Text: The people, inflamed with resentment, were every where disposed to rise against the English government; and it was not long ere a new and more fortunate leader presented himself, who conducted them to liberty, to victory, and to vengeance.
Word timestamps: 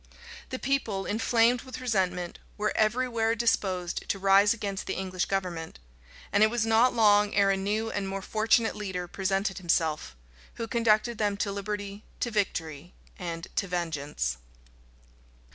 The 0.49 0.57
people, 0.57 1.05
inflamed 1.05 1.61
with 1.61 1.79
resentment, 1.79 2.39
were 2.57 2.73
every 2.75 3.07
where 3.07 3.35
disposed 3.35 4.09
to 4.09 4.17
rise 4.17 4.51
against 4.51 4.87
the 4.87 4.95
English 4.95 5.25
government; 5.25 5.77
and 6.31 6.41
it 6.41 6.49
was 6.49 6.65
not 6.65 6.95
long 6.95 7.35
ere 7.35 7.51
a 7.51 7.55
new 7.55 7.91
and 7.91 8.07
more 8.09 8.23
fortunate 8.23 8.75
leader 8.75 9.07
presented 9.07 9.59
himself, 9.59 10.15
who 10.55 10.67
conducted 10.67 11.19
them 11.19 11.37
to 11.37 11.51
liberty, 11.51 12.03
to 12.19 12.31
victory, 12.31 12.95
and 13.19 13.45
to 13.57 13.67
vengeance. 13.67 14.37